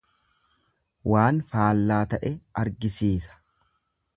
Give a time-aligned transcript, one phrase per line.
[1.11, 3.39] Waan faallaa ta'e argisiisa.